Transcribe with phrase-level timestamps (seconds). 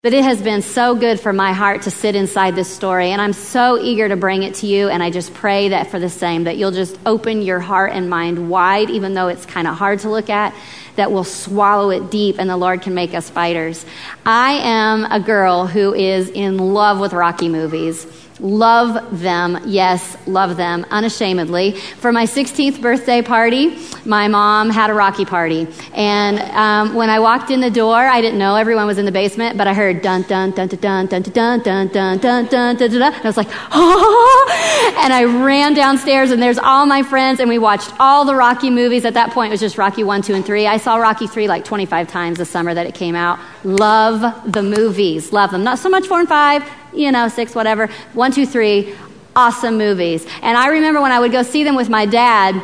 [0.00, 3.20] But it has been so good for my heart to sit inside this story, and
[3.20, 4.88] I'm so eager to bring it to you.
[4.88, 8.08] And I just pray that for the same, that you'll just open your heart and
[8.08, 10.54] mind wide, even though it's kind of hard to look at,
[10.94, 13.84] that will swallow it deep, and the Lord can make us fighters.
[14.24, 18.06] I am a girl who is in love with Rocky movies.
[18.40, 21.72] Love them, yes, love them unashamedly.
[21.72, 25.66] For my 16th birthday party, my mom had a Rocky party.
[25.92, 29.12] And um, when I walked in the door, I didn't know everyone was in the
[29.12, 32.46] basement, but I heard dun dun dun dun dun dun dun dun dun dun dun
[32.48, 34.94] dun dun And I was like, oh!
[34.98, 38.70] And I ran downstairs, and there's all my friends, and we watched all the Rocky
[38.70, 39.04] movies.
[39.04, 40.66] At that point, it was just Rocky 1, 2, and 3.
[40.66, 43.38] I saw Rocky 3 like 25 times the summer that it came out.
[43.64, 45.32] Love the movies.
[45.32, 45.64] Love them.
[45.64, 47.88] Not so much 4 and 5, you know, six, whatever.
[48.12, 48.94] One, two, three,
[49.34, 50.26] awesome movies.
[50.42, 52.60] And I remember when I would go see them with my dad,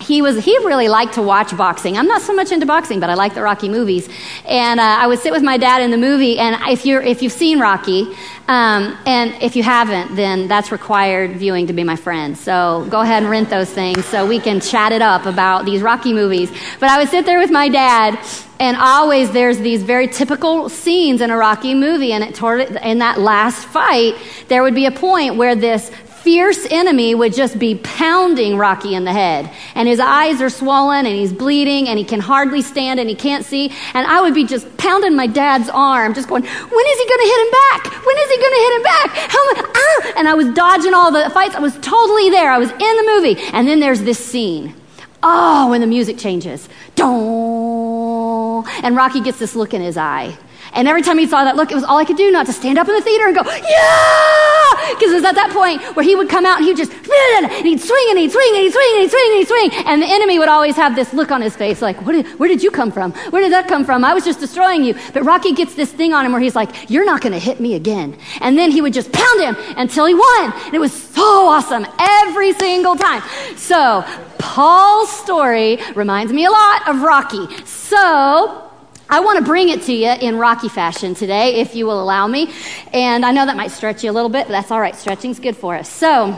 [0.00, 1.96] he was he really liked to watch boxing.
[1.96, 4.08] I'm not so much into boxing, but I like the Rocky movies.
[4.44, 6.38] And uh, I would sit with my dad in the movie.
[6.38, 8.06] And if you're if you've seen Rocky,
[8.48, 12.38] um, and if you haven't, then that's required viewing to be my friend.
[12.38, 15.82] So go ahead and rent those things so we can chat it up about these
[15.82, 16.52] Rocky movies.
[16.78, 18.18] But I would sit there with my dad,
[18.60, 22.12] and always there's these very typical scenes in a Rocky movie.
[22.12, 22.40] And it,
[22.82, 24.14] in that last fight,
[24.46, 25.90] there would be a point where this
[26.26, 29.48] fierce enemy would just be pounding Rocky in the head.
[29.76, 33.14] And his eyes are swollen and he's bleeding and he can hardly stand and he
[33.14, 33.72] can't see.
[33.94, 37.20] And I would be just pounding my dad's arm, just going, when is he going
[37.20, 38.04] to hit him back?
[38.04, 39.08] When is he going to hit him back?
[39.30, 40.12] How ah!
[40.16, 41.54] And I was dodging all the fights.
[41.54, 42.50] I was totally there.
[42.50, 43.40] I was in the movie.
[43.52, 44.74] And then there's this scene.
[45.22, 46.68] Oh, when the music changes.
[46.96, 48.66] Don't.
[48.82, 50.36] And Rocky gets this look in his eye.
[50.76, 52.52] And every time he saw that look, it was all I could do not to
[52.52, 54.94] stand up in the theater and go, yeah!
[54.94, 56.92] Because it was at that point where he would come out and he would just,
[56.92, 59.70] and he'd swing and he'd swing and he'd swing and he'd swing and he'd swing.
[59.86, 62.62] And the enemy would always have this look on his face like, did, where did
[62.62, 63.12] you come from?
[63.30, 64.04] Where did that come from?
[64.04, 64.94] I was just destroying you.
[65.12, 67.58] But Rocky gets this thing on him where he's like, you're not going to hit
[67.58, 68.18] me again.
[68.40, 70.52] And then he would just pound him until he won.
[70.66, 73.22] And it was so awesome every single time.
[73.56, 74.04] So,
[74.38, 77.64] Paul's story reminds me a lot of Rocky.
[77.64, 78.65] So,
[79.08, 82.26] I want to bring it to you in Rocky fashion today, if you will allow
[82.26, 82.52] me.
[82.92, 84.96] And I know that might stretch you a little bit, but that's all right.
[84.96, 85.88] Stretching's good for us.
[85.88, 86.34] So,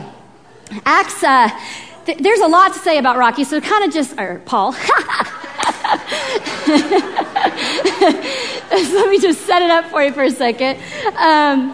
[0.85, 1.49] Acts, uh,
[2.05, 4.71] th- there's a lot to say about Rocky, so kind of just, or Paul.
[8.71, 10.79] Let me just set it up for you for a second.
[11.17, 11.73] Um,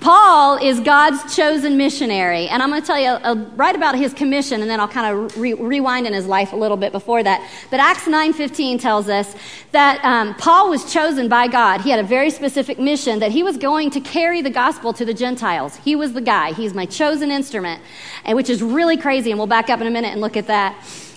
[0.00, 4.14] Paul is God's chosen missionary, and I'm going to tell you uh, right about his
[4.14, 7.22] commission, and then I'll kind of re- rewind in his life a little bit before
[7.22, 7.48] that.
[7.70, 9.34] But Acts 9:15 tells us
[9.72, 11.80] that um, Paul was chosen by God.
[11.80, 15.04] He had a very specific mission that he was going to carry the gospel to
[15.04, 15.76] the Gentiles.
[15.76, 16.52] He was the guy.
[16.52, 17.82] He's my chosen instrument,
[18.24, 19.30] and which is really crazy.
[19.30, 20.76] And we'll back up in a minute and look at that.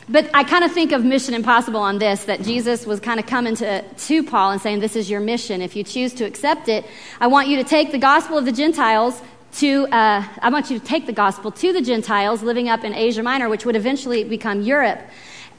[0.10, 3.28] But I kind of think of Mission Impossible on this that Jesus was kind of
[3.28, 5.62] coming to, to Paul and saying, This is your mission.
[5.62, 6.86] If you choose to accept it,
[7.20, 9.22] I want you to take the gospel of the Gentiles
[9.54, 12.94] to, uh, I want you to take the gospel to the Gentiles living up in
[12.94, 15.00] Asia Minor, which would eventually become Europe.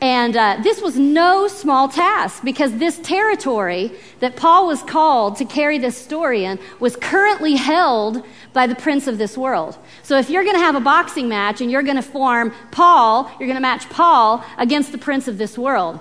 [0.03, 5.45] And uh, this was no small task because this territory that Paul was called to
[5.45, 9.79] carry this story in was currently held by the prince of this world.
[10.03, 13.31] So if you're going to have a boxing match and you're going to form Paul,
[13.39, 16.01] you're going to match Paul against the prince of this world.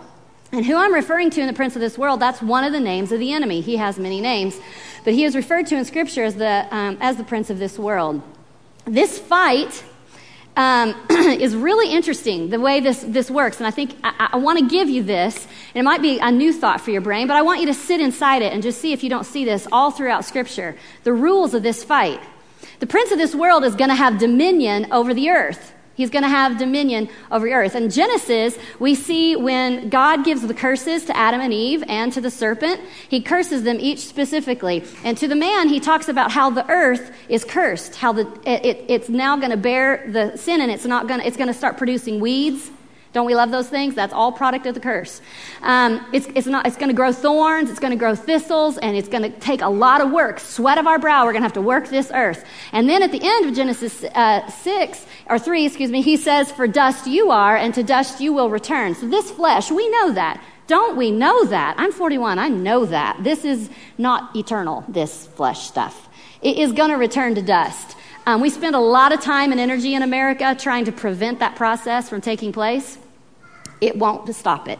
[0.51, 2.79] And who I'm referring to in the prince of this world, that's one of the
[2.79, 3.61] names of the enemy.
[3.61, 4.59] He has many names,
[5.03, 7.77] but he is referred to in Scripture as the, um, as the prince of this
[7.77, 8.23] world.
[8.85, 9.83] This fight
[10.55, 13.57] um, is really interesting the way this, this works.
[13.57, 15.35] And I think I, I want to give you this.
[15.73, 17.73] And it might be a new thought for your brain, but I want you to
[17.73, 20.75] sit inside it and just see if you don't see this all throughout Scripture.
[21.03, 22.21] The rules of this fight.
[22.79, 25.73] The prince of this world is going to have dominion over the earth.
[26.01, 27.75] He's going to have dominion over the earth.
[27.75, 32.19] In Genesis, we see when God gives the curses to Adam and Eve and to
[32.19, 34.83] the serpent, he curses them each specifically.
[35.03, 38.83] And to the man, he talks about how the earth is cursed, how the, it,
[38.87, 41.53] it's now going to bear the sin and it's not going to, it's going to
[41.53, 42.71] start producing weeds
[43.13, 43.93] don't we love those things?
[43.93, 45.21] That's all product of the curse.
[45.61, 48.95] Um, it's, it's, not, it's going to grow thorns, it's going to grow thistles, and
[48.95, 50.39] it's going to take a lot of work.
[50.39, 52.45] Sweat of our brow, we're going to have to work this earth.
[52.71, 56.51] And then at the end of Genesis uh, 6, or 3, excuse me, he says,
[56.51, 58.95] For dust you are, and to dust you will return.
[58.95, 60.43] So this flesh, we know that.
[60.67, 61.75] Don't we know that?
[61.77, 63.23] I'm 41, I know that.
[63.23, 66.09] This is not eternal, this flesh stuff.
[66.41, 67.95] It is going to return to dust.
[68.25, 71.55] Um, we spend a lot of time and energy in America trying to prevent that
[71.55, 72.97] process from taking place.
[73.79, 74.79] It won't stop it.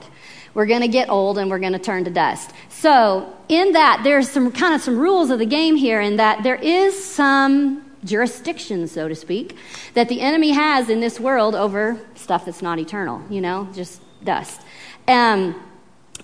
[0.54, 2.52] We're going to get old and we're going to turn to dust.
[2.70, 6.44] So, in that, there's some kind of some rules of the game here, in that
[6.44, 9.56] there is some jurisdiction, so to speak,
[9.94, 14.02] that the enemy has in this world over stuff that's not eternal, you know, just
[14.24, 14.62] dust.
[15.08, 15.56] Um,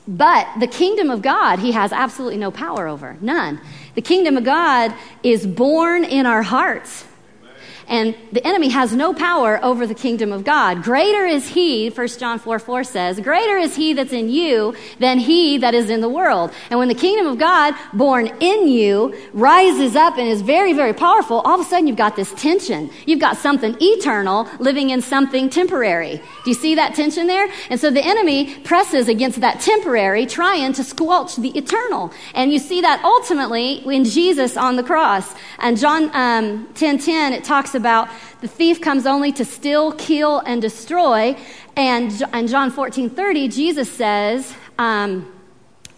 [0.08, 3.18] But the kingdom of God, he has absolutely no power over.
[3.20, 3.60] None.
[3.96, 7.04] The kingdom of God is born in our hearts.
[7.88, 10.84] And the enemy has no power over the kingdom of God.
[10.84, 15.20] Greater is he, 1 John 4 4 says, greater is he that's in you than
[15.20, 16.52] he that is in the world.
[16.70, 20.94] And when the kingdom of God, born in you, rises up and is very, very
[20.94, 22.90] powerful, all of a sudden you've got this tension.
[23.06, 26.18] You've got something eternal living in something temporary.
[26.44, 27.48] Do you see that tension there?
[27.70, 32.12] And so the enemy presses against that temporary, trying to squelch the eternal.
[32.34, 35.34] And you see that ultimately in Jesus on the cross.
[35.60, 38.10] And John um, 10 10, it talks about
[38.42, 41.38] the thief comes only to steal, kill, and destroy.
[41.78, 45.32] And in John 14 30, Jesus says um,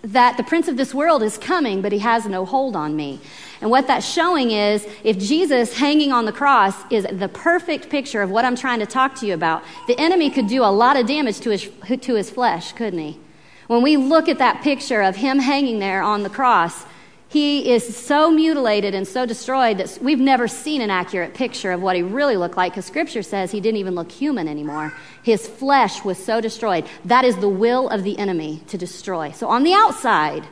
[0.04, 3.20] that the prince of this world is coming, but he has no hold on me.
[3.62, 8.22] And what that's showing is if Jesus hanging on the cross is the perfect picture
[8.22, 10.96] of what I'm trying to talk to you about, the enemy could do a lot
[10.96, 11.70] of damage to his,
[12.02, 13.20] to his flesh, couldn't he?
[13.68, 16.86] When we look at that picture of him hanging there on the cross,
[17.30, 21.80] he is so mutilated and so destroyed that we've never seen an accurate picture of
[21.80, 24.92] what he really looked like because scripture says he didn't even look human anymore.
[25.22, 26.86] His flesh was so destroyed.
[27.06, 29.32] That is the will of the enemy to destroy.
[29.32, 30.48] So on the outside,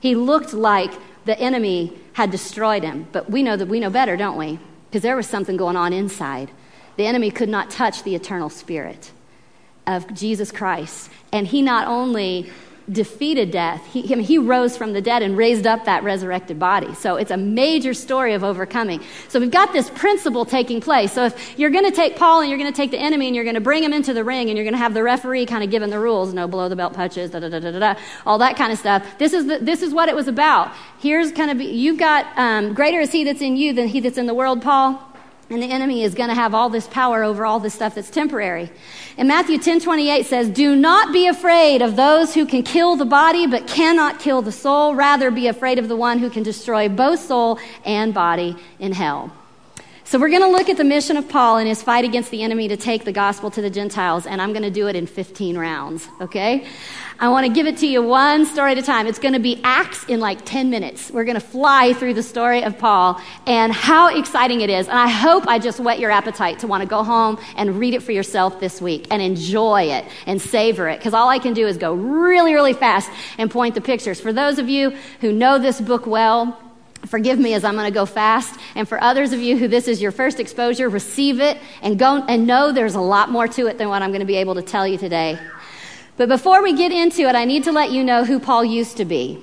[0.00, 0.92] he looked like
[1.24, 3.06] the enemy had destroyed him.
[3.10, 4.58] But we know that we know better, don't we?
[4.90, 6.50] Because there was something going on inside.
[6.96, 9.12] The enemy could not touch the eternal spirit
[9.86, 11.10] of Jesus Christ.
[11.32, 12.50] And he not only
[12.90, 13.84] defeated death.
[13.92, 16.94] He, I mean, he rose from the dead and raised up that resurrected body.
[16.94, 19.00] So it's a major story of overcoming.
[19.28, 21.12] So we've got this principle taking place.
[21.12, 23.36] So if you're going to take Paul and you're going to take the enemy and
[23.36, 25.46] you're going to bring him into the ring and you're going to have the referee
[25.46, 27.94] kind of giving the rules, no below the belt punches, da da da da da,
[28.26, 29.06] all that kind of stuff.
[29.18, 30.72] This is the, this is what it was about.
[30.98, 34.18] Here's kind of you've got um, greater is he that's in you than he that's
[34.18, 35.11] in the world, Paul.
[35.50, 38.10] And the enemy is going to have all this power over all this stuff that's
[38.10, 38.70] temporary.
[39.18, 43.04] And Matthew 10 28 says, Do not be afraid of those who can kill the
[43.04, 44.94] body but cannot kill the soul.
[44.94, 49.30] Rather, be afraid of the one who can destroy both soul and body in hell.
[50.04, 52.42] So, we're going to look at the mission of Paul and his fight against the
[52.42, 55.06] enemy to take the gospel to the Gentiles, and I'm going to do it in
[55.06, 56.66] 15 rounds, okay?
[57.22, 59.06] I want to give it to you one story at a time.
[59.06, 61.08] It's going to be Acts in like 10 minutes.
[61.12, 64.88] We're going to fly through the story of Paul and how exciting it is.
[64.88, 67.94] And I hope I just whet your appetite to want to go home and read
[67.94, 70.98] it for yourself this week and enjoy it and savor it.
[70.98, 73.08] Because all I can do is go really, really fast
[73.38, 74.20] and point the pictures.
[74.20, 74.90] For those of you
[75.20, 76.58] who know this book well,
[77.06, 78.58] Forgive me as I'm going to go fast.
[78.74, 82.24] And for others of you who this is your first exposure, receive it and go
[82.28, 84.54] and know there's a lot more to it than what I'm going to be able
[84.54, 85.38] to tell you today.
[86.16, 88.98] But before we get into it, I need to let you know who Paul used
[88.98, 89.42] to be.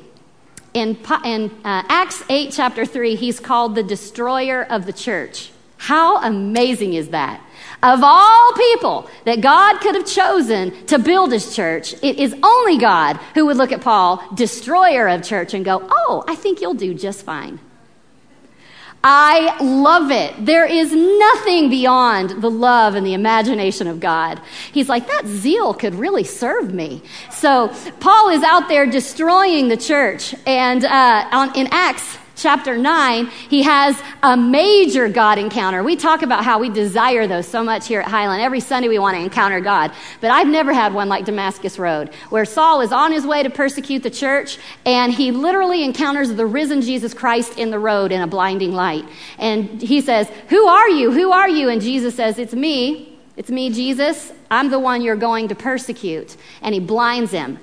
[0.73, 5.51] In, in uh, Acts 8, chapter 3, he's called the destroyer of the church.
[5.77, 7.41] How amazing is that?
[7.81, 12.77] Of all people that God could have chosen to build his church, it is only
[12.77, 16.73] God who would look at Paul, destroyer of church, and go, Oh, I think you'll
[16.73, 17.59] do just fine.
[19.01, 20.45] I love it.
[20.45, 24.41] There is nothing beyond the love and the imagination of God.
[24.73, 27.01] He's like, that zeal could really serve me.
[27.31, 30.35] So Paul is out there destroying the church.
[30.45, 35.83] And uh, on, in Acts chapter 9, he has a major God encounter.
[35.83, 38.41] We talk about how we desire those so much here at Highland.
[38.41, 39.91] Every Sunday we want to encounter God.
[40.21, 43.50] But I've never had one like Damascus Road, where Saul is on his way to
[43.50, 48.21] persecute the church, and he literally encounters the risen Jesus Christ in the road in
[48.21, 49.06] a blinding light.
[49.38, 51.11] And he says, Who are you?
[51.11, 51.69] Who are you?
[51.69, 53.18] And Jesus says, It's me.
[53.40, 54.33] It's me, Jesus.
[54.52, 56.35] I'm the one you're going to persecute.
[56.61, 57.57] And he blinds him.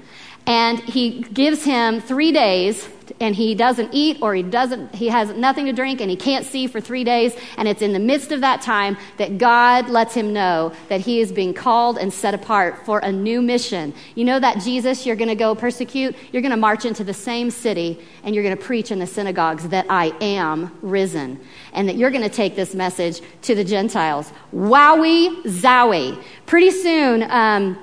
[0.46, 2.88] And he gives him three days
[3.20, 6.44] and he doesn't eat or he doesn't he has nothing to drink and he can't
[6.44, 10.14] see for 3 days and it's in the midst of that time that God lets
[10.14, 13.94] him know that he is being called and set apart for a new mission.
[14.14, 17.14] You know that Jesus you're going to go persecute, you're going to march into the
[17.14, 21.40] same city and you're going to preach in the synagogues that I am risen
[21.72, 24.32] and that you're going to take this message to the Gentiles.
[24.54, 26.22] Wowie zowie.
[26.46, 27.78] Pretty soon um,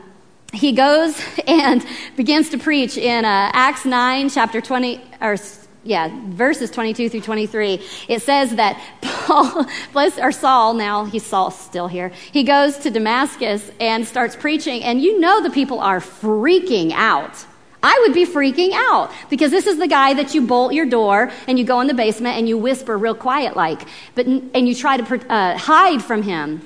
[0.54, 5.36] he goes and begins to preach in uh, Acts 9, chapter 20, or
[5.86, 7.82] yeah, verses 22 through 23.
[8.08, 12.90] It says that Paul, bless, or Saul, now he's Saul still here, he goes to
[12.90, 17.46] Damascus and starts preaching, and you know the people are freaking out.
[17.86, 21.30] I would be freaking out because this is the guy that you bolt your door
[21.48, 23.82] and you go in the basement and you whisper real quiet like,
[24.16, 26.62] but and you try to uh, hide from him.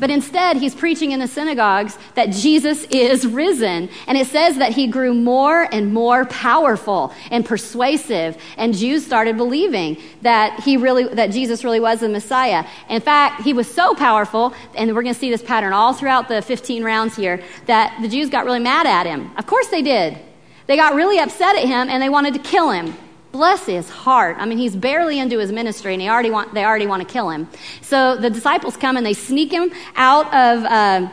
[0.00, 3.90] But instead, he's preaching in the synagogues that Jesus is risen.
[4.06, 8.36] And it says that he grew more and more powerful and persuasive.
[8.56, 12.66] And Jews started believing that he really, that Jesus really was the Messiah.
[12.88, 16.28] In fact, he was so powerful, and we're going to see this pattern all throughout
[16.28, 19.30] the 15 rounds here, that the Jews got really mad at him.
[19.36, 20.18] Of course they did.
[20.66, 22.94] They got really upset at him and they wanted to kill him.
[23.34, 24.36] Bless his heart.
[24.38, 27.12] I mean, he's barely into his ministry and he already want, they already want to
[27.12, 27.48] kill him.
[27.80, 30.62] So the disciples come and they sneak him out of.
[30.62, 31.08] Uh,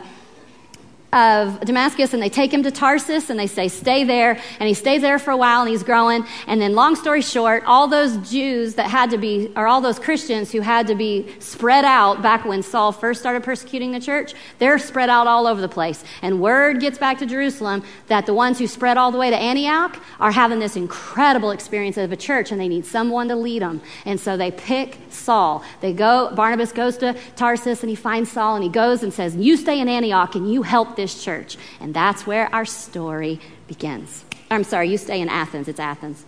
[1.12, 4.40] of Damascus and they take him to Tarsus and they say, stay there.
[4.58, 6.24] And he stays there for a while and he's growing.
[6.46, 9.98] And then, long story short, all those Jews that had to be, or all those
[9.98, 14.34] Christians who had to be spread out back when Saul first started persecuting the church,
[14.58, 16.02] they're spread out all over the place.
[16.22, 19.36] And word gets back to Jerusalem that the ones who spread all the way to
[19.36, 23.60] Antioch are having this incredible experience of a church and they need someone to lead
[23.60, 23.82] them.
[24.06, 25.62] And so they pick Saul.
[25.82, 29.36] They go, Barnabas goes to Tarsus and he finds Saul and he goes and says,
[29.36, 31.56] You stay in Antioch and you help church.
[31.80, 34.24] And that's where our story begins.
[34.50, 35.68] I'm sorry, you stay in Athens.
[35.68, 36.24] It's Athens.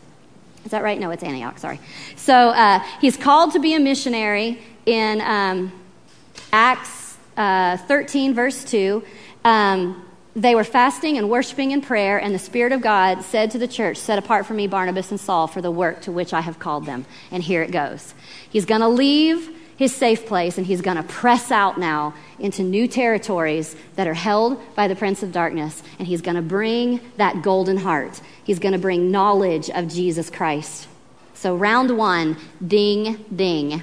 [0.64, 0.98] Is that right?
[0.98, 1.78] No, it's Antioch, sorry.
[2.16, 5.72] So uh, he's called to be a missionary in um,
[6.52, 9.04] Acts uh, 13, verse 2.
[9.44, 13.58] Um, they were fasting and worshiping in prayer, and the Spirit of God said to
[13.58, 16.40] the church, Set apart for me Barnabas and Saul for the work to which I
[16.40, 17.06] have called them.
[17.30, 18.14] And here it goes.
[18.48, 22.62] He's going to leave his safe place and he's going to press out now into
[22.62, 25.82] new territories that are held by the Prince of Darkness.
[25.98, 28.20] And he's going to bring that golden heart.
[28.44, 30.88] He's going to bring knowledge of Jesus Christ.
[31.34, 33.82] So, round one ding, ding.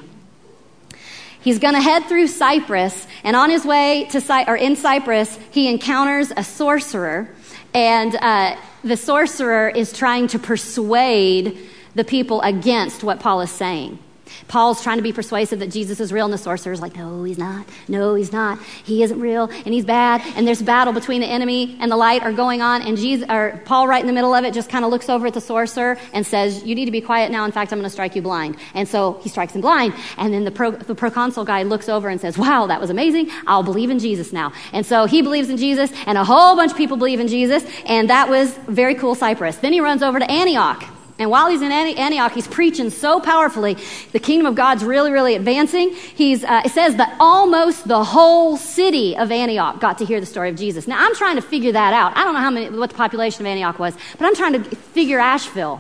[1.41, 5.39] He's going to head through Cyprus, and on his way to Cy- or in Cyprus,
[5.49, 7.29] he encounters a sorcerer,
[7.73, 11.57] and uh, the sorcerer is trying to persuade
[11.95, 13.97] the people against what Paul is saying.
[14.47, 17.37] Paul's trying to be persuasive that Jesus is real, and the sorcerer's like, no, he's
[17.37, 17.65] not.
[17.87, 18.59] No, he's not.
[18.83, 20.21] He isn't real, and he's bad.
[20.35, 23.61] And there's battle between the enemy and the light are going on, and Jesus, or
[23.65, 25.97] Paul, right in the middle of it, just kind of looks over at the sorcerer
[26.13, 27.45] and says, "You need to be quiet now.
[27.45, 30.33] In fact, I'm going to strike you blind." And so he strikes him blind, and
[30.33, 33.29] then the, pro, the proconsul guy looks over and says, "Wow, that was amazing.
[33.47, 36.71] I'll believe in Jesus now." And so he believes in Jesus, and a whole bunch
[36.71, 39.15] of people believe in Jesus, and that was very cool.
[39.15, 39.57] Cyprus.
[39.57, 40.83] Then he runs over to Antioch.
[41.21, 43.77] And while he's in Antioch, he's preaching so powerfully.
[44.11, 45.93] The kingdom of God's really, really advancing.
[45.93, 50.25] He's, uh, it says that almost the whole city of Antioch got to hear the
[50.25, 50.87] story of Jesus.
[50.87, 52.17] Now, I'm trying to figure that out.
[52.17, 54.75] I don't know how many, what the population of Antioch was, but I'm trying to
[54.75, 55.79] figure Asheville.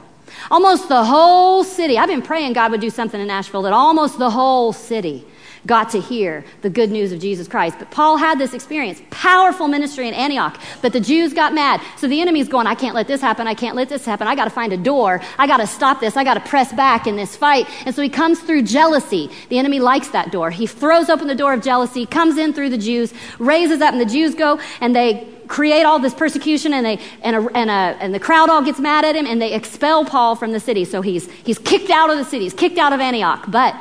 [0.51, 1.97] Almost the whole city.
[1.97, 5.25] I've been praying God would do something in Asheville that almost the whole city
[5.65, 7.77] got to hear the good news of Jesus Christ.
[7.79, 11.81] But Paul had this experience, powerful ministry in Antioch, but the Jews got mad.
[11.97, 13.47] So the enemy's going, I can't let this happen.
[13.47, 14.27] I can't let this happen.
[14.27, 15.21] I got to find a door.
[15.37, 16.17] I got to stop this.
[16.17, 17.67] I got to press back in this fight.
[17.85, 19.29] And so he comes through jealousy.
[19.49, 20.49] The enemy likes that door.
[20.49, 24.01] He throws open the door of jealousy, comes in through the Jews, raises up, and
[24.01, 27.73] the Jews go and they create all this persecution and, they, and, a, and, a,
[28.01, 30.85] and the crowd all gets mad at him and they expel Paul from the city.
[30.85, 32.45] So he's, he's kicked out of the city.
[32.45, 33.43] He's kicked out of Antioch.
[33.49, 33.75] But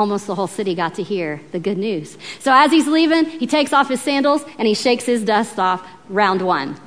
[0.00, 2.16] almost the whole city got to hear the good news.
[2.38, 5.86] So as he's leaving, he takes off his sandals and he shakes his dust off.
[6.08, 6.80] Round one.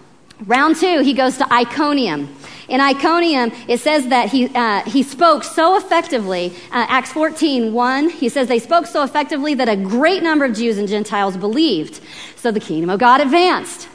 [0.47, 2.35] Round two, he goes to Iconium.
[2.67, 8.09] In Iconium, it says that he, uh, he spoke so effectively, uh, Acts 14, 1,
[8.09, 12.01] he says they spoke so effectively that a great number of Jews and Gentiles believed.
[12.35, 13.87] So the kingdom of God advanced.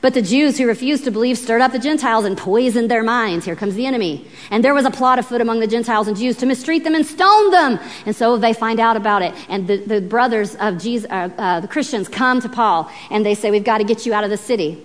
[0.00, 3.44] But the Jews who refused to believe stirred up the Gentiles and poisoned their minds.
[3.44, 4.26] Here comes the enemy.
[4.50, 7.04] And there was a plot afoot among the Gentiles and Jews to mistreat them and
[7.04, 7.80] stone them.
[8.06, 9.34] And so they find out about it.
[9.48, 13.34] And the, the brothers of Jesus, uh, uh, the Christians come to Paul and they
[13.34, 14.80] say, We've got to get you out of the city.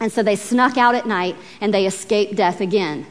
[0.00, 3.06] And so they snuck out at night and they escape death again.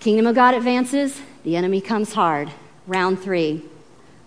[0.00, 2.50] Kingdom of God advances, the enemy comes hard.
[2.86, 3.62] Round three,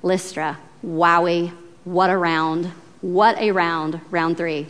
[0.03, 0.59] Lystra.
[0.85, 1.51] Wowie,
[1.85, 2.67] what a round.
[3.01, 4.67] What a round, round three.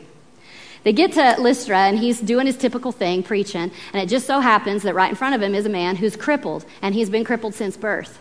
[0.83, 4.39] They get to Lystra, and he's doing his typical thing, preaching, and it just so
[4.39, 7.25] happens that right in front of him is a man who's crippled, and he's been
[7.25, 8.19] crippled since birth.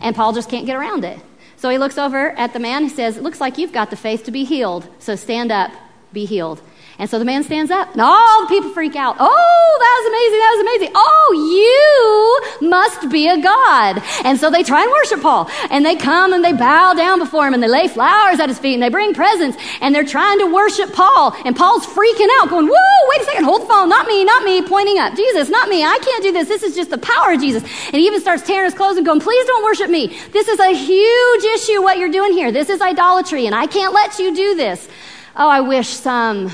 [0.00, 1.18] And Paul just can't get around it.
[1.56, 3.96] So he looks over at the man, he says, It looks like you've got the
[3.96, 5.70] faith to be healed, so stand up,
[6.12, 6.60] be healed.
[6.98, 9.16] And so the man stands up, and all the people freak out.
[9.18, 10.92] Oh, that was amazing, that was amazing.
[10.94, 14.02] Oh, you must be a God.
[14.24, 15.50] And so they try and worship Paul.
[15.70, 18.58] And they come and they bow down before him and they lay flowers at his
[18.58, 21.34] feet and they bring presents and they're trying to worship Paul.
[21.44, 24.44] And Paul's freaking out, going, Whoa, wait a second, hold the phone, not me, not
[24.44, 25.16] me, pointing up.
[25.16, 26.48] Jesus, not me, I can't do this.
[26.48, 27.62] This is just the power of Jesus.
[27.86, 30.08] And he even starts tearing his clothes and going, Please don't worship me.
[30.32, 32.52] This is a huge issue, what you're doing here.
[32.52, 34.88] This is idolatry, and I can't let you do this.
[35.34, 36.50] Oh, I wish some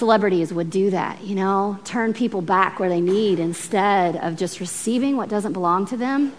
[0.00, 4.58] celebrities would do that, you know, turn people back where they need instead of just
[4.58, 6.32] receiving what doesn't belong to them.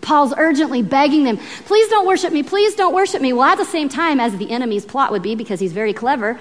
[0.00, 3.32] Paul's urgently begging them, please don't worship me, please don't worship me.
[3.32, 6.38] Well, at the same time, as the enemy's plot would be, because he's very clever,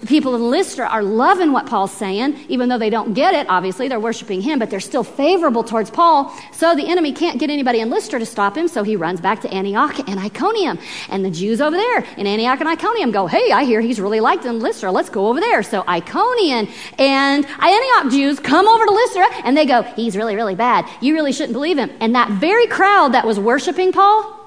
[0.00, 3.46] The people in Lystra are loving what Paul's saying, even though they don't get it.
[3.48, 6.36] Obviously, they're worshiping him, but they're still favorable towards Paul.
[6.52, 9.40] So the enemy can't get anybody in Lystra to stop him, so he runs back
[9.40, 10.78] to Antioch and Iconium.
[11.08, 14.20] And the Jews over there in Antioch and Iconium go, Hey, I hear he's really
[14.20, 14.92] liked in Lystra.
[14.92, 15.62] Let's go over there.
[15.62, 20.54] So Iconian and Antioch Jews come over to Lystra and they go, He's really, really
[20.54, 20.86] bad.
[21.00, 21.90] You really shouldn't believe him.
[22.00, 24.45] And that very crowd that was worshiping Paul,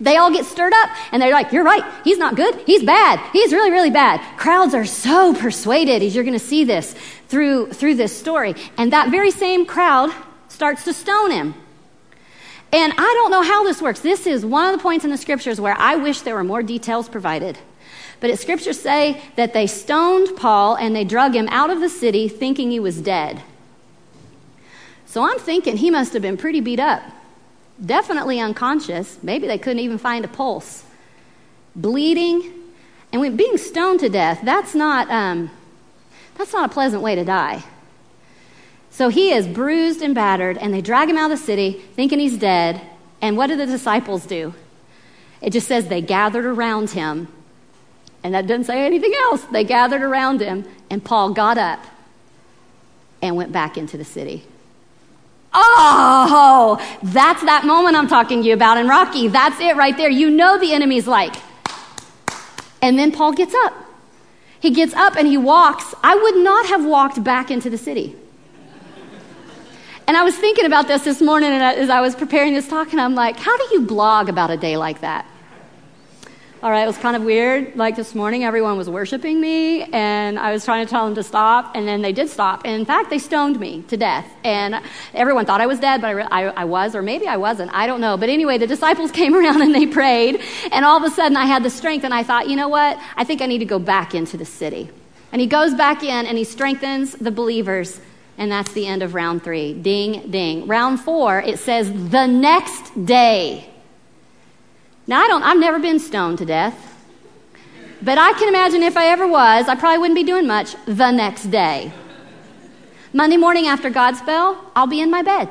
[0.00, 1.84] they all get stirred up and they're like, You're right.
[2.04, 2.54] He's not good.
[2.66, 3.18] He's bad.
[3.32, 4.20] He's really, really bad.
[4.38, 6.94] Crowds are so persuaded as you're going to see this
[7.28, 8.54] through, through this story.
[8.76, 10.12] And that very same crowd
[10.48, 11.54] starts to stone him.
[12.72, 14.00] And I don't know how this works.
[14.00, 16.62] This is one of the points in the scriptures where I wish there were more
[16.62, 17.58] details provided.
[18.20, 21.88] But it scriptures say that they stoned Paul and they drug him out of the
[21.88, 23.42] city thinking he was dead.
[25.06, 27.02] So I'm thinking he must have been pretty beat up
[27.84, 29.18] definitely unconscious.
[29.22, 30.84] Maybe they couldn't even find a pulse.
[31.76, 32.52] Bleeding,
[33.12, 35.50] and when being stoned to death, that's not, um,
[36.36, 37.62] that's not a pleasant way to die.
[38.90, 42.18] So he is bruised and battered, and they drag him out of the city thinking
[42.18, 42.80] he's dead.
[43.20, 44.54] And what do the disciples do?
[45.40, 47.28] It just says they gathered around him.
[48.24, 49.42] And that doesn't say anything else.
[49.44, 51.84] They gathered around him, and Paul got up
[53.22, 54.44] and went back into the city.
[55.52, 59.28] Oh, that's that moment I'm talking to you about in Rocky.
[59.28, 60.10] That's it right there.
[60.10, 61.34] You know the enemy's like.
[62.82, 63.74] And then Paul gets up.
[64.60, 65.94] He gets up and he walks.
[66.02, 68.16] I would not have walked back into the city.
[70.06, 72.92] And I was thinking about this this morning and as I was preparing this talk,
[72.92, 75.26] and I'm like, how do you blog about a day like that?
[76.60, 77.76] All right, it was kind of weird.
[77.76, 81.22] Like this morning, everyone was worshiping me, and I was trying to tell them to
[81.22, 82.62] stop, and then they did stop.
[82.64, 84.28] And in fact, they stoned me to death.
[84.42, 84.82] And
[85.14, 87.72] everyone thought I was dead, but I, I, I, was, or maybe I wasn't.
[87.72, 88.16] I don't know.
[88.16, 90.40] But anyway, the disciples came around and they prayed,
[90.72, 92.98] and all of a sudden I had the strength, and I thought, you know what?
[93.14, 94.90] I think I need to go back into the city.
[95.30, 98.00] And he goes back in and he strengthens the believers.
[98.36, 99.74] And that's the end of round three.
[99.74, 100.66] Ding, ding.
[100.66, 103.68] Round four, it says the next day.
[105.08, 106.84] Now, I don't, I've never been stoned to death.
[108.02, 111.10] But I can imagine if I ever was, I probably wouldn't be doing much the
[111.10, 111.92] next day.
[113.14, 115.48] Monday morning after God's bell, I'll be in my bed.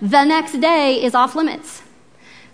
[0.00, 1.82] The next day is off limits.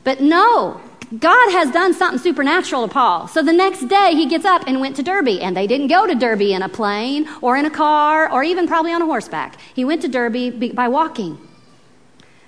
[0.03, 0.81] But no,
[1.17, 3.29] God has done something supernatural to Paul.
[3.29, 5.41] So the next day he gets up and went to Derbe.
[5.41, 8.67] And they didn't go to Derbe in a plane or in a car or even
[8.67, 9.57] probably on a horseback.
[9.73, 11.39] He went to Derbe by walking.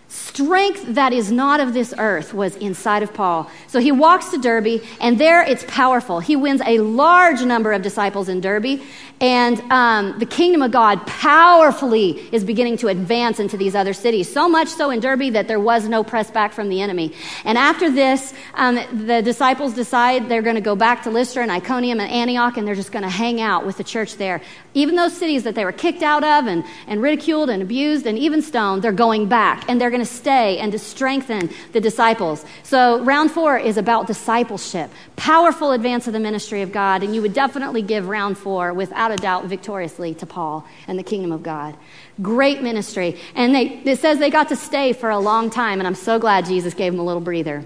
[0.09, 3.51] Strength that is not of this earth was inside of Paul.
[3.67, 6.21] So he walks to Derbe, and there it's powerful.
[6.21, 8.81] He wins a large number of disciples in Derbe,
[9.21, 14.31] and um, the kingdom of God powerfully is beginning to advance into these other cities.
[14.31, 17.13] So much so in Derbe that there was no press back from the enemy.
[17.45, 18.75] And after this, um,
[19.07, 22.67] the disciples decide they're going to go back to Lystra and Iconium and Antioch, and
[22.67, 24.43] they're just going to hang out with the church there.
[24.75, 28.19] Even those cities that they were kicked out of and, and ridiculed and abused and
[28.19, 32.45] even stoned, they're going back, and they're going to stay and to strengthen the disciples.
[32.63, 37.23] So round four is about discipleship, powerful advance of the ministry of God, and you
[37.23, 41.33] would definitely give round four without without a doubt victoriously to Paul and the kingdom
[41.33, 41.77] of God.
[42.21, 43.19] Great ministry.
[43.35, 46.19] And they, it says they got to stay for a long time, and I'm so
[46.19, 47.65] glad Jesus gave them a little breather.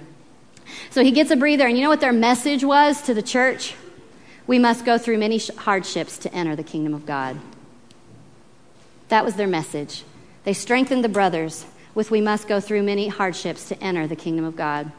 [0.91, 3.75] So he gets a breather, and you know what their message was to the church?
[4.47, 7.39] We must go through many hardships to enter the kingdom of God.
[9.09, 10.05] That was their message.
[10.45, 14.45] They strengthened the brothers with we must go through many hardships to enter the kingdom
[14.45, 14.93] of God.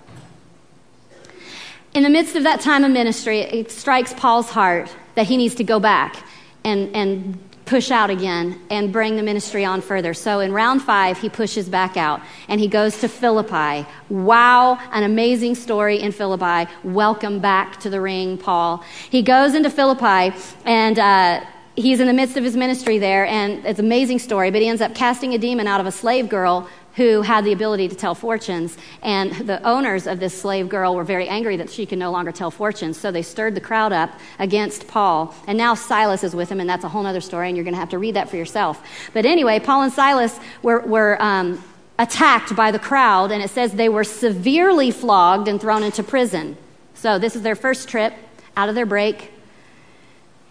[1.94, 5.56] In the midst of that time of ministry, it strikes Paul's heart that he needs
[5.56, 6.24] to go back
[6.64, 10.14] and, and push out again and bring the ministry on further.
[10.14, 13.86] So in round five, he pushes back out and he goes to Philippi.
[14.08, 16.72] Wow, an amazing story in Philippi.
[16.86, 18.86] Welcome back to the ring, Paul.
[19.10, 21.42] He goes into Philippi and, uh,
[21.78, 24.68] He's in the midst of his ministry there, and it's an amazing story, but he
[24.68, 27.96] ends up casting a demon out of a slave girl who had the ability to
[27.96, 28.78] tell fortunes.
[29.02, 32.32] And the owners of this slave girl were very angry that she could no longer
[32.32, 32.98] tell fortunes.
[32.98, 35.34] So they stirred the crowd up against Paul.
[35.48, 37.74] And now Silas is with him, and that's a whole other story, and you're going
[37.74, 38.86] to have to read that for yourself.
[39.14, 41.64] But anyway, Paul and Silas were, were um,
[41.98, 46.58] attacked by the crowd, and it says they were severely flogged and thrown into prison.
[46.94, 48.14] So this is their first trip
[48.58, 49.32] out of their break,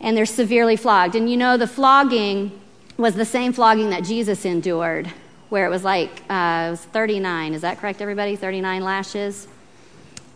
[0.01, 1.15] and they're severely flogged.
[1.15, 2.59] And you know, the flogging
[2.97, 5.13] was the same flogging that Jesus endured
[5.51, 7.55] where it was like uh, it was 39.
[7.55, 8.37] Is that correct, everybody?
[8.37, 9.47] 39 lashes,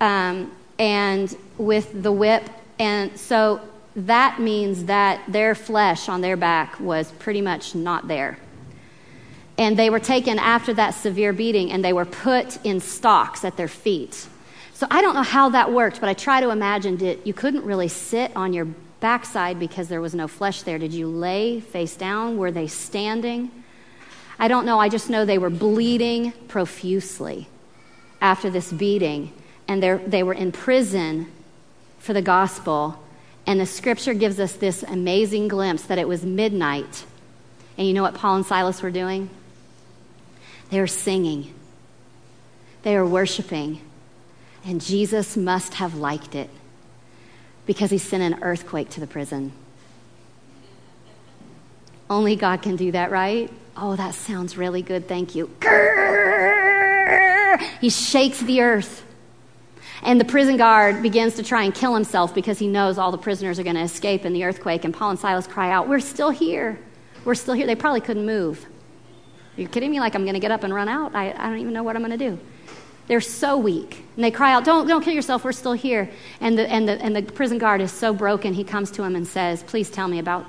[0.00, 2.48] um, and with the whip,
[2.78, 3.60] and so
[3.96, 8.38] that means that their flesh on their back was pretty much not there.
[9.56, 13.56] And they were taken after that severe beating, and they were put in stocks at
[13.56, 14.26] their feet.
[14.72, 17.24] So I don't know how that worked, but I try to imagine it.
[17.24, 18.66] You couldn't really sit on your
[18.98, 20.78] backside because there was no flesh there?
[20.78, 22.38] Did you lay face down?
[22.38, 23.50] Were they standing?
[24.38, 24.80] I don't know.
[24.80, 27.48] I just know they were bleeding profusely
[28.20, 29.32] after this beating,
[29.68, 31.30] and they were in prison
[31.98, 33.00] for the gospel.
[33.46, 37.04] And the scripture gives us this amazing glimpse that it was midnight.
[37.76, 39.28] And you know what Paul and Silas were doing?
[40.70, 41.54] They were singing,
[42.82, 43.80] they were worshiping.
[44.66, 46.48] And Jesus must have liked it
[47.66, 49.52] because he sent an earthquake to the prison.
[52.08, 53.52] Only God can do that, right?
[53.76, 55.08] Oh, that sounds really good.
[55.08, 55.50] Thank you.
[57.80, 59.04] He shakes the earth.
[60.02, 63.18] And the prison guard begins to try and kill himself because he knows all the
[63.18, 64.84] prisoners are going to escape in the earthquake.
[64.84, 66.78] And Paul and Silas cry out, We're still here.
[67.24, 67.66] We're still here.
[67.66, 68.66] They probably couldn't move.
[69.56, 70.00] You're you kidding me?
[70.00, 71.14] Like, I'm going to get up and run out?
[71.14, 72.38] I, I don't even know what I'm going to do.
[73.06, 74.04] They're so weak.
[74.16, 75.44] And they cry out, Don't, don't kill yourself.
[75.44, 76.10] We're still here.
[76.40, 79.16] And the, and, the, and the prison guard is so broken, he comes to him
[79.16, 80.44] and says, Please tell me about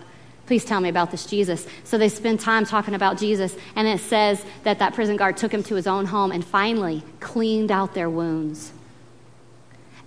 [0.46, 1.66] Please tell me about this Jesus.
[1.84, 5.54] So they spend time talking about Jesus, and it says that that prison guard took
[5.54, 8.72] him to his own home and finally cleaned out their wounds.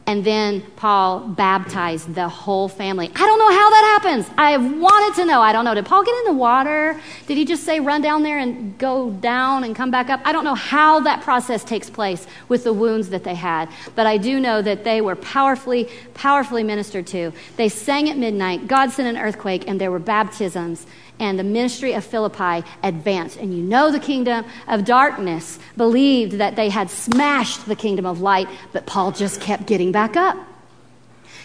[0.09, 3.11] And then Paul baptized the whole family.
[3.15, 4.31] I don't know how that happens.
[4.39, 5.43] I have wanted to know.
[5.43, 5.75] I don't know.
[5.75, 6.99] Did Paul get in the water?
[7.27, 10.23] Did he just say run down there and go down and come back up?
[10.25, 13.69] I don't know how that process takes place with the wounds that they had.
[13.95, 17.35] But I do know that they were powerfully, powerfully ministered to.
[17.59, 18.67] They sang at midnight.
[18.67, 20.87] God sent an earthquake, and there were baptisms
[21.21, 23.37] and the ministry of Philippi advanced.
[23.39, 28.21] And you know the kingdom of darkness believed that they had smashed the kingdom of
[28.21, 30.37] light, but Paul just kept getting back up.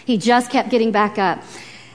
[0.04, 1.42] He just kept getting back up.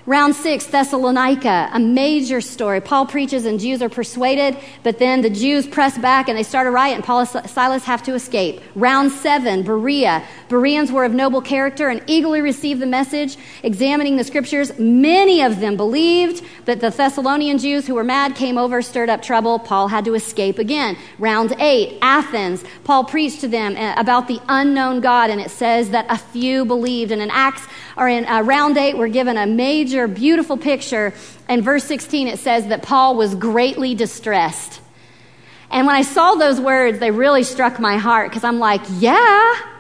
[0.10, 2.82] Round six, Thessalonica, a major story.
[2.82, 6.66] Paul preaches and Jews are persuaded, but then the Jews press back and they start
[6.66, 8.60] a riot, and Paul and Silas have to escape.
[8.74, 10.24] Round seven, Berea.
[10.48, 14.72] Bereans were of noble character and eagerly received the message, examining the scriptures.
[14.80, 19.22] Many of them believed, but the Thessalonian Jews who were mad came over, stirred up
[19.22, 19.60] trouble.
[19.60, 20.98] Paul had to escape again.
[21.20, 22.64] Round eight, Athens.
[22.84, 26.66] Paul preached to them uh, about the unknown God, and it says that a few
[26.66, 27.12] believed.
[27.12, 27.62] And in Acts,
[27.96, 31.14] or in uh, round eight, we're given a major, beautiful picture.
[31.48, 34.82] In verse 16, it says that Paul was greatly distressed.
[35.72, 39.14] And when I saw those words, they really struck my heart because I'm like, yeah,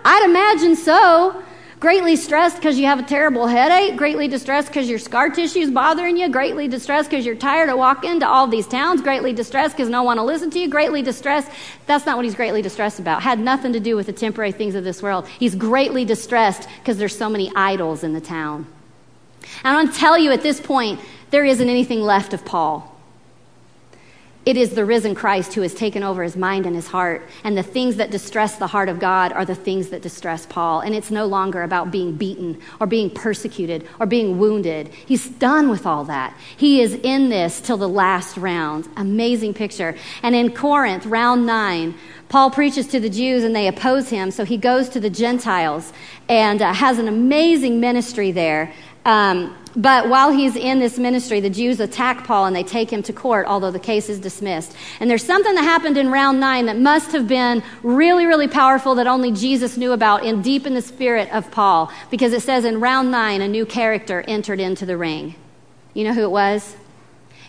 [0.05, 1.43] I'd imagine so.
[1.79, 5.71] Greatly stressed because you have a terrible headache, greatly distressed because your scar tissue is
[5.71, 9.77] bothering you, greatly distressed because you're tired of walking to all these towns, greatly distressed
[9.77, 11.49] because no one will listen to you, greatly distressed.
[11.85, 13.23] That's not what he's greatly distressed about.
[13.23, 15.25] Had nothing to do with the temporary things of this world.
[15.39, 18.67] He's greatly distressed because there's so many idols in the town.
[19.63, 20.99] And I want to tell you at this point,
[21.31, 22.95] there isn't anything left of Paul.
[24.45, 27.27] It is the risen Christ who has taken over his mind and his heart.
[27.43, 30.79] And the things that distress the heart of God are the things that distress Paul.
[30.79, 34.87] And it's no longer about being beaten or being persecuted or being wounded.
[34.87, 36.35] He's done with all that.
[36.57, 38.87] He is in this till the last round.
[38.95, 39.95] Amazing picture.
[40.23, 41.93] And in Corinth, round nine,
[42.29, 44.31] Paul preaches to the Jews and they oppose him.
[44.31, 45.91] So he goes to the Gentiles
[46.29, 48.73] and uh, has an amazing ministry there.
[49.09, 53.01] Um, but while he's in this ministry, the Jews attack Paul and they take him
[53.03, 54.75] to court, although the case is dismissed.
[54.99, 58.93] And there's something that happened in round nine that must have been really, really powerful
[58.95, 61.91] that only Jesus knew about in deep in the spirit of Paul.
[62.11, 65.33] Because it says in round nine, a new character entered into the ring.
[65.95, 66.75] You know who it was?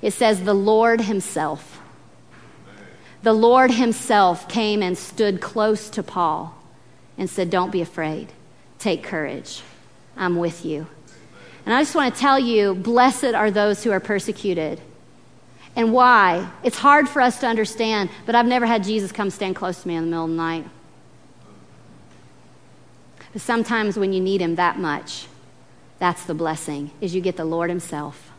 [0.00, 1.82] It says the Lord Himself.
[3.22, 6.56] The Lord Himself came and stood close to Paul
[7.18, 8.28] and said, Don't be afraid.
[8.78, 9.60] Take courage.
[10.16, 10.86] I'm with you.
[11.64, 14.80] And I just want to tell you blessed are those who are persecuted.
[15.76, 16.50] And why?
[16.62, 19.88] It's hard for us to understand, but I've never had Jesus come stand close to
[19.88, 20.64] me in the middle of the night.
[23.32, 25.26] But sometimes when you need him that much,
[25.98, 28.29] that's the blessing, is you get the Lord himself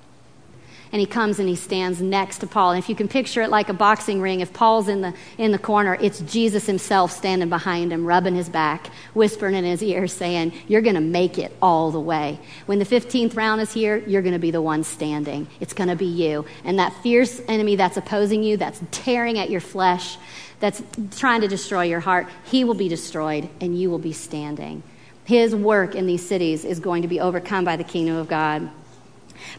[0.91, 2.71] and he comes and he stands next to Paul.
[2.71, 5.51] And if you can picture it like a boxing ring, if Paul's in the, in
[5.51, 10.07] the corner, it's Jesus himself standing behind him, rubbing his back, whispering in his ear,
[10.07, 12.39] saying, You're going to make it all the way.
[12.65, 15.47] When the 15th round is here, you're going to be the one standing.
[15.59, 16.45] It's going to be you.
[16.65, 20.17] And that fierce enemy that's opposing you, that's tearing at your flesh,
[20.59, 20.83] that's
[21.17, 24.83] trying to destroy your heart, he will be destroyed and you will be standing.
[25.23, 28.69] His work in these cities is going to be overcome by the kingdom of God.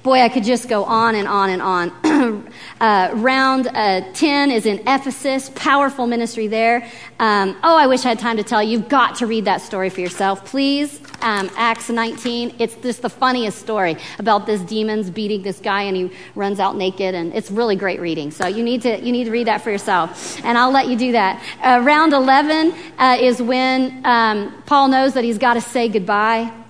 [0.03, 1.90] Boy, I could just go on and on and on.
[2.81, 6.88] uh, round uh, 10 is in Ephesus, powerful ministry there.
[7.18, 8.79] Um, oh, I wish I had time to tell you.
[8.79, 10.45] You've got to read that story for yourself.
[10.45, 12.57] Please, um, Acts 19.
[12.59, 16.77] It's just the funniest story about this demons beating this guy and he runs out
[16.77, 18.31] naked, and it's really great reading.
[18.31, 20.97] So you need to, you need to read that for yourself, and I'll let you
[20.97, 21.42] do that.
[21.62, 26.62] Uh, round 11 uh, is when um, Paul knows that he's got to say goodbye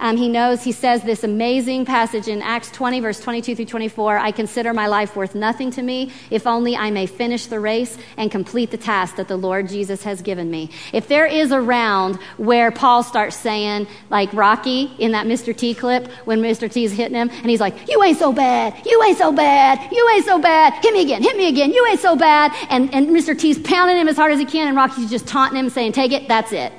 [0.00, 4.18] Um, he knows, he says this amazing passage in Acts 20, verse 22 through 24
[4.18, 7.98] I consider my life worth nothing to me, if only I may finish the race
[8.16, 10.70] and complete the task that the Lord Jesus has given me.
[10.94, 15.54] If there is a round where Paul starts saying, like Rocky in that Mr.
[15.54, 16.70] T clip, when Mr.
[16.70, 20.10] T's hitting him, and he's like, You ain't so bad, you ain't so bad, you
[20.14, 22.52] ain't so bad, hit me again, hit me again, you ain't so bad.
[22.70, 23.38] And, and Mr.
[23.38, 26.12] T's pounding him as hard as he can, and Rocky's just taunting him, saying, Take
[26.12, 26.72] it, that's it.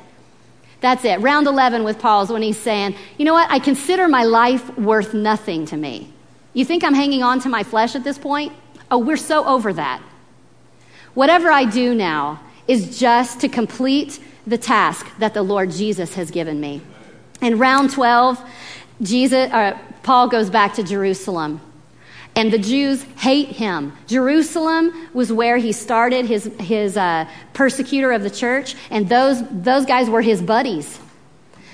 [0.81, 1.21] That's it.
[1.21, 3.49] Round 11 with Paul's when he's saying, You know what?
[3.49, 6.11] I consider my life worth nothing to me.
[6.53, 8.51] You think I'm hanging on to my flesh at this point?
[8.89, 10.01] Oh, we're so over that.
[11.13, 16.31] Whatever I do now is just to complete the task that the Lord Jesus has
[16.31, 16.81] given me.
[17.41, 18.43] In round 12,
[19.01, 21.61] Jesus, uh, Paul goes back to Jerusalem.
[22.35, 23.93] And the Jews hate him.
[24.07, 29.85] Jerusalem was where he started his, his uh, persecutor of the church, and those, those
[29.85, 30.99] guys were his buddies.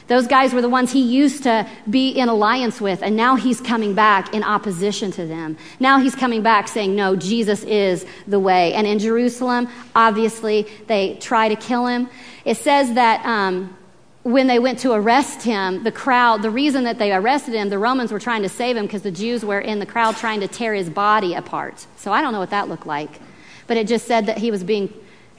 [0.07, 3.59] Those guys were the ones he used to be in alliance with, and now he's
[3.59, 5.57] coming back in opposition to them.
[5.79, 8.73] Now he's coming back saying, No, Jesus is the way.
[8.73, 12.09] And in Jerusalem, obviously, they try to kill him.
[12.45, 13.77] It says that um,
[14.27, 17.79] when they went to arrest him, the crowd, the reason that they arrested him, the
[17.79, 20.49] Romans were trying to save him because the Jews were in the crowd trying to
[20.49, 21.87] tear his body apart.
[21.95, 23.21] So I don't know what that looked like.
[23.67, 24.93] But it just said that he was being,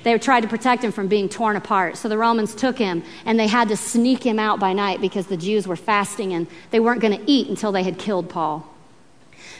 [0.04, 1.98] they tried to protect him from being torn apart.
[1.98, 5.26] So the Romans took him and they had to sneak him out by night because
[5.26, 8.66] the Jews were fasting and they weren't going to eat until they had killed Paul.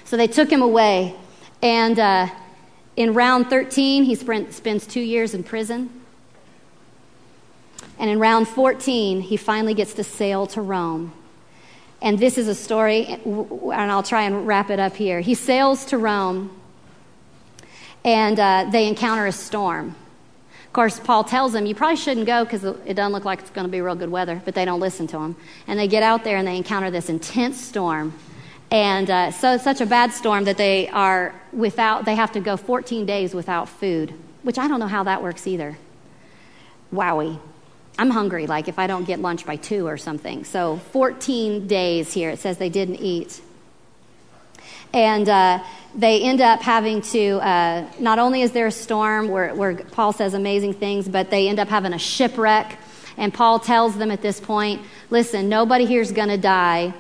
[0.04, 1.14] So they took him away.
[1.60, 2.28] And uh,
[2.96, 5.97] in round 13, he spends two years in prison.
[7.98, 11.12] And in round 14, he finally gets to sail to Rome.
[12.00, 15.20] And this is a story, and I'll try and wrap it up here.
[15.20, 16.56] He sails to Rome,
[18.04, 19.96] and uh, they encounter a storm.
[20.66, 23.50] Of course, Paul tells them, You probably shouldn't go because it doesn't look like it's
[23.50, 25.34] going to be real good weather, but they don't listen to him.
[25.66, 28.14] And they get out there and they encounter this intense storm.
[28.70, 32.56] And uh, so such a bad storm that they are without, they have to go
[32.56, 35.78] 14 days without food, which I don't know how that works either.
[36.92, 37.40] Wowie.
[37.98, 40.44] I'm hungry, like if I don't get lunch by two or something.
[40.44, 43.40] So 14 days here, it says they didn't eat.
[44.92, 45.64] And uh,
[45.96, 50.12] they end up having to, uh, not only is there a storm where, where Paul
[50.12, 52.78] says amazing things, but they end up having a shipwreck.
[53.16, 54.80] And Paul tells them at this point
[55.10, 56.94] listen, nobody here is going to die,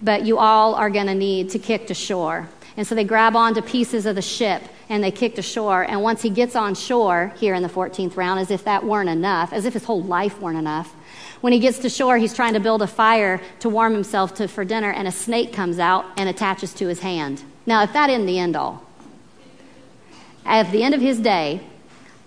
[0.00, 2.48] but you all are going to need to kick to shore.
[2.78, 5.82] And so they grab onto pieces of the ship and they kicked ashore.
[5.82, 9.08] And once he gets on shore here in the 14th round, as if that weren't
[9.08, 10.94] enough, as if his whole life weren't enough,
[11.40, 14.46] when he gets to shore, he's trying to build a fire to warm himself to,
[14.46, 17.42] for dinner, and a snake comes out and attaches to his hand.
[17.66, 18.84] Now, if that isn't the end all,
[20.46, 21.60] at the end of his day,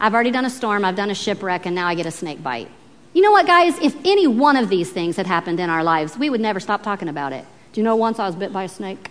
[0.01, 2.43] I've already done a storm, I've done a shipwreck, and now I get a snake
[2.43, 2.69] bite.
[3.13, 3.79] You know what, guys?
[3.79, 6.83] If any one of these things had happened in our lives, we would never stop
[6.83, 7.45] talking about it.
[7.71, 9.10] Do you know once I was bit by a snake?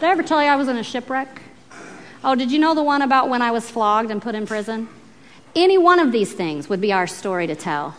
[0.00, 1.42] Did I ever tell you I was in a shipwreck?
[2.24, 4.88] Oh, did you know the one about when I was flogged and put in prison?
[5.54, 7.94] Any one of these things would be our story to tell.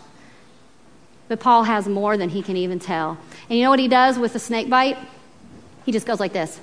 [1.27, 3.19] But Paul has more than he can even tell.
[3.47, 4.97] And you know what he does with the snake bite?
[5.85, 6.59] He just goes like this.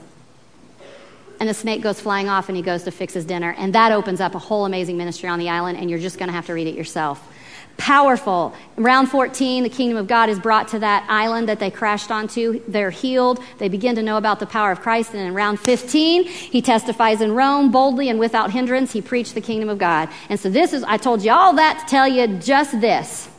[1.39, 3.55] And the snake goes flying off and he goes to fix his dinner.
[3.57, 6.31] And that opens up a whole amazing ministry on the island, and you're just going
[6.31, 7.25] to have to read it yourself
[7.79, 8.55] powerful.
[8.77, 12.61] Round 14, the kingdom of God is brought to that island that they crashed onto.
[12.69, 13.41] They're healed.
[13.57, 15.15] They begin to know about the power of Christ.
[15.15, 18.93] And in round 15, he testifies in Rome boldly and without hindrance.
[18.93, 20.11] He preached the kingdom of God.
[20.29, 23.31] And so this is, I told you all that to tell you just this.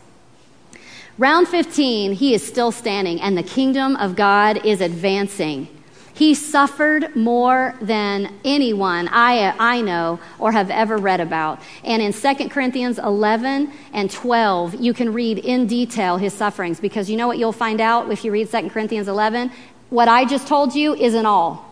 [1.19, 5.67] Round 15, he is still standing and the kingdom of God is advancing.
[6.19, 11.62] He suffered more than anyone I, I know or have ever read about.
[11.82, 17.10] And in 2 Corinthians 11 and 12, you can read in detail his sufferings because
[17.10, 19.49] you know what you'll find out if you read 2 Corinthians 11?
[19.91, 21.65] What I just told you isn't all.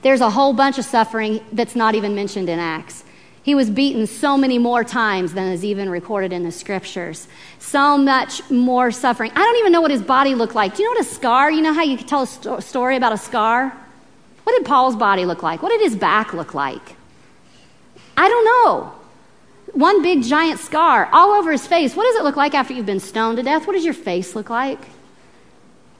[0.00, 3.04] There's a whole bunch of suffering that's not even mentioned in Acts.
[3.42, 7.28] He was beaten so many more times than is even recorded in the scriptures.
[7.58, 9.30] So much more suffering.
[9.32, 10.74] I don't even know what his body looked like.
[10.74, 11.50] Do you know what a scar?
[11.50, 13.76] You know how you can tell a sto- story about a scar?
[14.50, 15.62] What did Paul's body look like?
[15.62, 16.96] What did his back look like?
[18.16, 18.92] I don't know.
[19.74, 21.94] One big giant scar all over his face.
[21.94, 23.68] What does it look like after you've been stoned to death?
[23.68, 24.80] What does your face look like?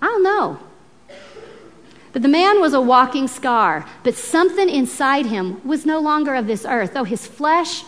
[0.02, 0.58] I don't know.
[2.12, 6.48] But the man was a walking scar, but something inside him was no longer of
[6.48, 6.92] this earth.
[6.92, 7.84] Though his flesh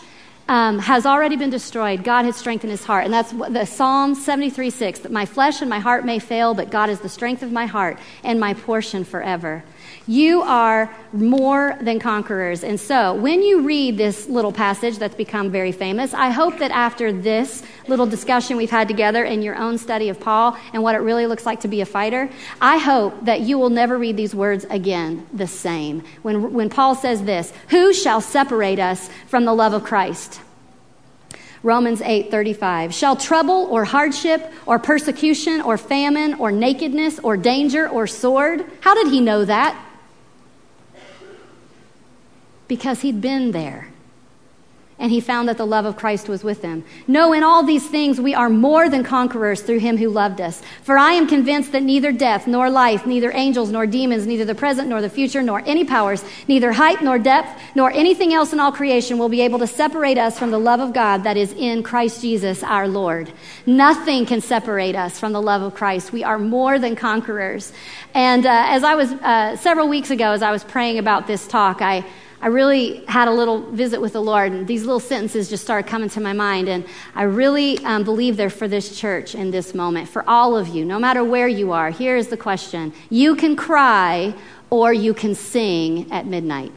[0.47, 3.03] um, has already been destroyed, God has strengthened his heart.
[3.03, 6.71] And that's the Psalm 73 6 that my flesh and my heart may fail, but
[6.71, 9.65] God is the strength of my heart and my portion forever.
[10.05, 12.65] You are more than conquerors.
[12.65, 16.71] And so, when you read this little passage that's become very famous, I hope that
[16.71, 20.95] after this little discussion we've had together in your own study of Paul and what
[20.95, 24.17] it really looks like to be a fighter, I hope that you will never read
[24.17, 26.03] these words again the same.
[26.21, 30.41] When, when Paul says this, Who shall separate us from the love of Christ?
[31.63, 38.05] Romans 8:35 Shall trouble or hardship or persecution or famine or nakedness or danger or
[38.05, 38.65] sword?
[38.81, 39.79] How did he know that?
[42.73, 43.89] Because he'd been there
[44.97, 46.83] and he found that the love of Christ was with him.
[47.07, 50.59] No, in all these things we are more than conquerors through him who loved us.
[50.81, 54.55] For I am convinced that neither death, nor life, neither angels, nor demons, neither the
[54.55, 58.59] present, nor the future, nor any powers, neither height, nor depth, nor anything else in
[58.59, 61.53] all creation will be able to separate us from the love of God that is
[61.53, 63.31] in Christ Jesus our Lord.
[63.67, 66.11] Nothing can separate us from the love of Christ.
[66.11, 67.71] We are more than conquerors.
[68.15, 71.47] And uh, as I was, uh, several weeks ago, as I was praying about this
[71.47, 72.05] talk, I,
[72.43, 75.89] I really had a little visit with the Lord, and these little sentences just started
[75.89, 76.67] coming to my mind.
[76.67, 76.83] And
[77.15, 80.83] I really um, believe they're for this church in this moment, for all of you,
[80.83, 81.89] no matter where you are.
[81.89, 84.35] Here is the question You can cry
[84.69, 86.73] or you can sing at midnight.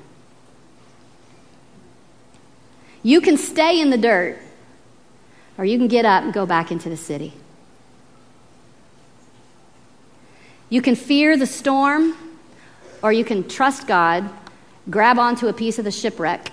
[3.03, 4.39] You can stay in the dirt,
[5.59, 7.33] or you can get up and go back into the city.
[10.71, 12.15] You can fear the storm,
[13.03, 14.31] or you can trust God
[14.89, 16.51] grab onto a piece of the shipwreck,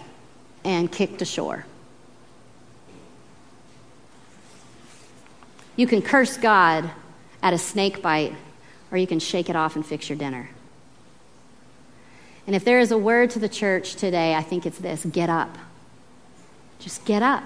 [0.64, 1.66] and kick to shore.
[5.76, 6.90] You can curse God
[7.42, 8.34] at a snake bite,
[8.92, 10.50] or you can shake it off and fix your dinner.
[12.46, 15.30] And if there is a word to the church today, I think it's this get
[15.30, 15.58] up.
[16.80, 17.44] Just get up.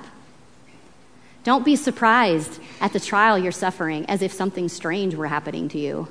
[1.43, 5.79] Don't be surprised at the trial you're suffering as if something strange were happening to
[5.79, 6.07] you.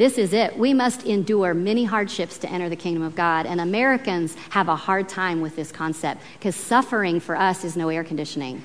[0.00, 0.56] This is it.
[0.56, 3.44] We must endure many hardships to enter the kingdom of God.
[3.44, 7.90] And Americans have a hard time with this concept because suffering for us is no
[7.90, 8.64] air conditioning.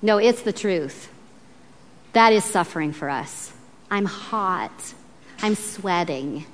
[0.00, 1.10] No, it's the truth.
[2.12, 3.52] That is suffering for us.
[3.90, 4.94] I'm hot.
[5.40, 6.46] I'm sweating.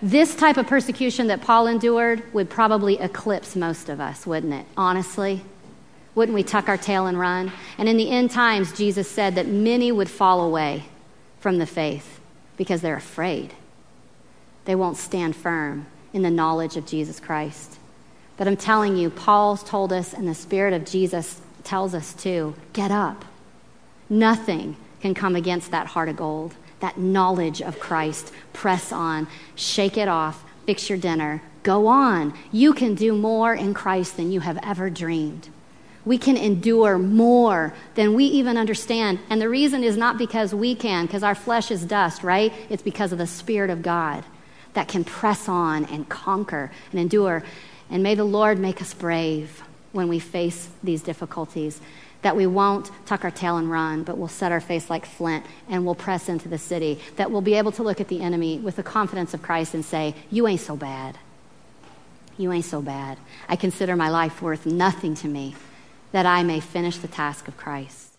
[0.00, 4.64] This type of persecution that Paul endured would probably eclipse most of us, wouldn't it?
[4.74, 5.42] Honestly.
[6.14, 7.52] Wouldn't we tuck our tail and run?
[7.76, 10.84] And in the end times, Jesus said that many would fall away
[11.40, 12.20] from the faith
[12.56, 13.54] because they're afraid.
[14.66, 17.78] They won't stand firm in the knowledge of Jesus Christ.
[18.36, 22.54] But I'm telling you, Paul's told us, and the Spirit of Jesus tells us too
[22.72, 23.24] get up.
[24.08, 28.32] Nothing can come against that heart of gold, that knowledge of Christ.
[28.52, 32.34] Press on, shake it off, fix your dinner, go on.
[32.52, 35.48] You can do more in Christ than you have ever dreamed
[36.10, 39.20] we can endure more than we even understand.
[39.30, 42.52] And the reason is not because we can, because our flesh is dust, right?
[42.68, 44.24] It's because of the Spirit of God
[44.72, 47.44] that can press on and conquer and endure.
[47.90, 51.80] And may the Lord make us brave when we face these difficulties,
[52.22, 55.46] that we won't tuck our tail and run, but we'll set our face like flint
[55.68, 58.58] and we'll press into the city, that we'll be able to look at the enemy
[58.58, 61.16] with the confidence of Christ and say, You ain't so bad.
[62.36, 63.16] You ain't so bad.
[63.48, 65.54] I consider my life worth nothing to me
[66.12, 68.09] that I may finish the task of Christ.